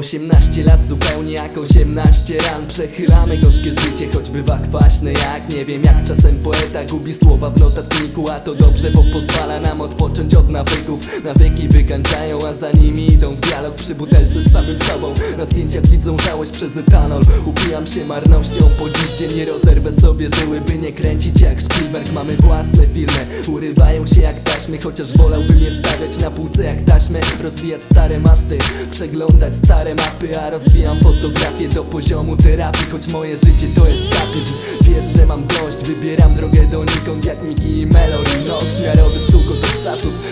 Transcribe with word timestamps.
18 0.00 0.64
lat 0.64 0.88
zupełnie 0.88 1.32
jak 1.32 1.58
18 1.58 2.38
ran. 2.38 2.66
Przechylamy 2.66 3.38
gorzkie 3.38 3.70
życie, 3.70 4.08
choć 4.14 4.30
bywa 4.30 4.58
kwaśne 4.58 5.12
jak 5.12 5.54
Nie 5.56 5.64
wiem 5.64 5.84
jak. 5.84 6.04
Czasem 6.04 6.36
poeta 6.36 6.84
gubi 6.84 7.14
słowa 7.14 7.50
w 7.50 7.60
notatniku 7.60 8.30
A 8.30 8.40
to 8.40 8.54
dobrze, 8.54 8.90
bo 8.90 9.04
pozwala 9.12 9.60
nam 9.60 9.80
odpocząć 9.80 10.34
od 10.34 10.48
nawyków. 10.48 11.24
Nawyki 11.24 11.68
wykańczają, 11.68 12.38
a 12.48 12.54
za 12.54 12.70
nimi 12.70 13.12
idą 13.12 13.34
w 13.34 13.40
dialog 13.40 13.74
Przy 13.74 13.94
butelce 13.94 14.42
z 14.42 14.52
samym 14.52 14.78
sobą. 14.78 15.14
Na 15.38 15.44
zdjęciach 15.44 15.89
żałość 16.18 16.50
przez 16.50 16.76
etanol. 16.76 17.22
Upijam 17.46 17.86
się 17.86 18.04
marnością, 18.04 18.60
po 18.78 18.88
dziś 18.88 19.10
dzień 19.18 19.38
nie 19.38 19.44
rozerwę 19.44 20.00
sobie 20.00 20.28
żyły 20.28 20.60
By 20.60 20.78
nie 20.78 20.92
kręcić 20.92 21.40
jak 21.40 21.62
Spielberg, 21.62 22.12
mamy 22.12 22.36
własne 22.36 22.86
filmy 22.86 23.26
Urywają 23.48 24.06
się 24.06 24.20
jak 24.20 24.40
taśmy, 24.40 24.78
chociaż 24.78 25.16
wolałbym 25.16 25.60
je 25.60 25.70
stawiać 25.78 26.18
na 26.22 26.30
półce 26.30 26.64
jak 26.64 26.80
taśmy. 26.80 27.20
Rozwijać 27.42 27.82
stare 27.82 28.18
maszty, 28.18 28.58
przeglądać 28.90 29.56
stare 29.56 29.94
mapy 29.94 30.40
A 30.40 30.50
rozwijam 30.50 31.00
fotografię 31.00 31.68
do 31.68 31.84
poziomu 31.84 32.36
terapii. 32.36 32.86
Choć 32.92 33.12
moje 33.12 33.38
życie 33.38 33.66
to 33.76 33.88
jest 33.88 34.02
tapizm 34.10 34.54
Wiesz, 34.80 35.04
że 35.16 35.26
mam 35.26 35.42
dość, 35.46 35.90
wybieram 35.90 36.34
drogę 36.34 36.66
donikąd 36.66 37.26
Jak 37.26 37.42
Miki 37.42 37.80
i 37.80 37.86
Melody. 37.86 38.30
Nox 38.48 38.66
Miarowy 38.82 39.18
stukot 39.18 39.56
od 39.64 39.84
czarnych 39.84 40.29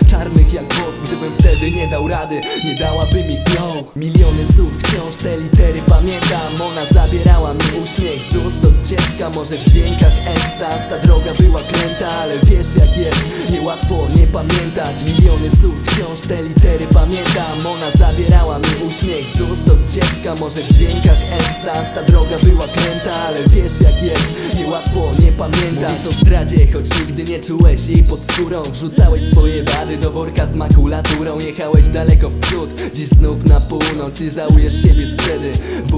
Gdybym 1.19 1.37
wtedy 1.37 1.71
nie 1.71 1.87
dał 1.87 2.07
rady, 2.07 2.41
nie 2.65 2.75
dałaby 2.75 3.23
mi 3.23 3.37
flow. 3.47 3.95
Miliony 3.95 4.45
słów, 4.55 4.83
wciąż 4.83 5.15
te 5.15 5.37
litery 5.37 5.81
pamiętam. 5.87 6.49
Ona 6.67 6.85
zabierała 6.85 7.53
mi 7.53 7.59
uśmiech 7.83 8.21
z 8.31 8.35
ust 8.35 8.65
od 8.65 8.87
dziecka 8.87 9.29
Może 9.35 9.57
w 9.57 9.63
dźwiękach 9.69 10.27
ekstaz, 10.27 10.77
ta 10.89 10.99
droga 10.99 11.33
była 11.39 11.61
kręta 11.61 12.07
Ale 12.21 12.33
wiesz 12.43 12.67
jak 12.75 12.97
jest, 12.97 13.51
niełatwo 13.51 13.95
nie 14.15 14.27
pamiętać. 14.27 14.95
Miliony 15.05 15.49
słów, 15.61 15.75
wciąż 15.85 16.19
te 16.27 16.43
litery 16.43 16.87
pamiętam. 16.93 17.55
Ona 17.73 17.91
zabierała 17.91 18.59
mi 18.59 18.73
uśmiech 18.87 19.27
z 19.35 19.41
ust 19.41 19.69
od 19.73 19.81
dziecka 19.93 20.35
Może 20.39 20.61
w 20.61 20.73
dźwiękach 20.73 21.21
ekstaz, 21.31 21.83
ta 21.95 22.03
droga 22.03 22.37
była 22.43 22.67
kręta 22.67 23.11
Ale 23.27 23.39
wiesz 23.49 23.81
jak 23.81 24.03
jest, 24.03 24.55
niełatwo 24.59 25.11
nie 25.39 25.51
pamiętać 25.51 25.91
Mówisz 25.91 26.07
o 26.07 26.11
zdradzie, 26.11 26.67
choć 26.73 26.85
nigdy 26.99 27.23
nie 27.23 27.39
czułeś 27.39 27.87
jej 27.87 28.03
pod 28.03 28.31
skórą. 28.31 28.61
Wrzucałeś 28.61 29.23
swoje 29.31 29.63
wady 29.63 29.97
do 29.97 30.11
worka 30.11 30.47
z 30.47 30.55
makulaturą. 30.55 31.37
Jechałeś 31.39 31.87
daleko 31.87 32.29
w 32.29 32.39
przód, 32.39 32.69
dziś 32.93 33.07
znów 33.07 33.45
na 33.45 33.61
północ 33.61 34.21
I 34.21 34.31
żałujesz 34.31 34.81
siebie 34.81 35.05
z 35.07 35.19
wódką 35.19 35.88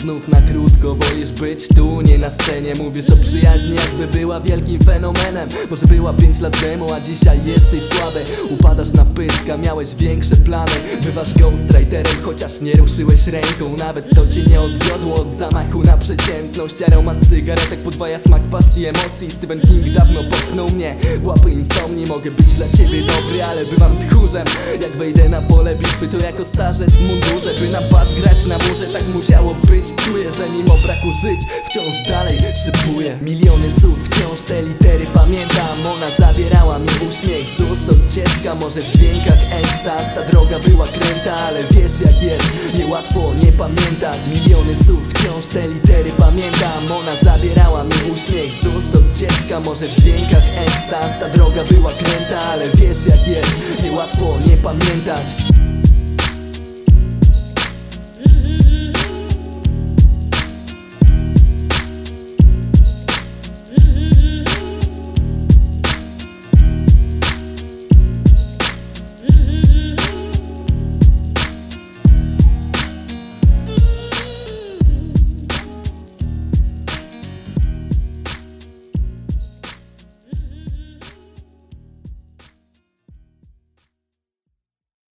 znów 0.00 0.28
na 0.28 0.40
krótko 0.40 0.94
Wolisz 0.94 1.32
być 1.32 1.68
tu, 1.68 2.00
nie 2.00 2.18
na 2.18 2.30
scenie. 2.30 2.72
Mówisz 2.78 3.10
o 3.10 3.16
przyjaźni 3.16 3.74
jakby 3.74 4.18
była 4.18 4.40
wielkim 4.40 4.80
fenomenem. 4.80 5.48
Może 5.70 5.86
była 5.86 6.12
pięć 6.12 6.40
lat 6.40 6.60
temu, 6.60 6.92
a 6.94 7.00
dzisiaj 7.00 7.40
jesteś 7.44 7.82
słaby. 7.82 8.24
Upadasz 8.50 8.92
na 8.92 9.04
pyska, 9.04 9.56
miałeś 9.56 9.94
większe 9.94 10.36
plany. 10.36 10.72
Bywasz 11.04 11.34
ghostwriterem, 11.34 12.16
chociaż 12.24 12.60
nie 12.60 12.72
ruszyłeś 12.72 13.26
ręką. 13.26 13.76
Nawet 13.78 14.14
to 14.14 14.26
cię 14.26 14.42
nie 14.42 14.60
odwiodło 14.60 15.14
od 15.14 15.38
zamachu 15.38 15.82
na 15.82 15.96
przeciętność. 15.96 16.82
Aromat 16.82 17.16
cygaretek 17.30 17.78
podwaja 17.78 18.18
smak 18.18 18.42
pasji 18.42 18.86
emocji. 18.86 19.30
Stephen 19.30 19.60
King 19.60 19.88
dawno 19.94 20.20
popchnął 20.30 20.68
mnie 20.68 20.96
w 21.22 21.26
łapy 21.26 21.50
insomni. 21.50 22.04
Mogę 22.06 22.30
być 22.30 22.52
dla 22.52 22.68
ciebie 22.68 23.00
dobry, 23.00 23.44
ale 23.44 23.64
bywam 23.64 23.96
tchórzem. 23.96 24.46
Jak 24.82 24.90
wejdę 24.90 25.28
na 25.28 25.40
pole 25.42 25.74
bitwy, 25.74 26.08
to 26.08 26.26
jako 26.26 26.44
starzec 26.44 26.92
w 26.92 27.00
mundurze. 27.00 27.54
By 27.60 27.70
na 27.70 27.80
bas 27.80 28.08
grać 28.20 28.46
na 28.46 28.58
murze, 28.58 28.86
tak 28.92 29.04
musiało 29.14 29.54
być 29.54 29.85
Czuję, 29.94 30.32
że 30.32 30.48
mimo 30.48 30.74
braku 30.84 31.08
żyć, 31.22 31.40
wciąż 31.68 32.08
dalej 32.08 32.38
szybuję 32.64 33.18
Miliony 33.22 33.68
słów, 33.80 33.98
wciąż 34.08 34.40
te 34.40 34.62
litery 34.62 35.06
pamiętam. 35.14 35.76
Ona 35.94 36.10
zabierała 36.18 36.78
mi 36.78 36.88
uśmiech 37.08 37.46
z 37.58 37.60
ust 37.60 37.88
od 37.88 38.12
dziecka 38.14 38.54
Może 38.54 38.80
w 38.80 38.88
dźwiękach 38.90 39.42
ekstaz, 39.52 40.04
ta 40.14 40.22
droga 40.30 40.58
była 40.58 40.86
kręta 40.86 41.34
Ale 41.46 41.64
wiesz 41.70 42.00
jak 42.00 42.22
jest, 42.22 42.78
niełatwo 42.78 43.34
nie 43.42 43.52
pamiętać. 43.52 44.28
Miliony 44.28 44.74
słów, 44.84 45.02
wciąż 45.14 45.46
te 45.46 45.68
litery 45.68 46.12
pamiętam. 46.18 46.80
Ona 46.98 47.16
zabierała 47.22 47.84
mi 47.84 47.96
uśmiech 48.14 48.52
z 48.62 48.66
ust 48.76 48.94
od 48.94 49.18
dziecka 49.18 49.60
Może 49.60 49.88
w 49.88 49.94
dźwiękach 50.00 50.46
ekstaz, 50.56 51.08
ta 51.20 51.28
droga 51.28 51.64
była 51.64 51.92
kręta 51.92 52.38
Ale 52.50 52.70
wiesz 52.70 53.06
jak 53.06 53.28
jest, 53.28 53.82
niełatwo 53.82 54.38
nie 54.46 54.56
pamiętać 54.56 55.45